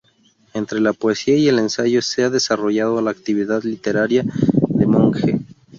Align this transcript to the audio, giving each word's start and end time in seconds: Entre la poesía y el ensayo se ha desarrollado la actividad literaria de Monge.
Entre 0.55 0.79
la 0.81 0.93
poesía 0.93 1.37
y 1.37 1.47
el 1.47 1.59
ensayo 1.59 2.01
se 2.01 2.23
ha 2.23 2.31
desarrollado 2.31 2.99
la 3.03 3.11
actividad 3.11 3.61
literaria 3.61 4.23
de 4.23 4.87
Monge. 4.87 5.39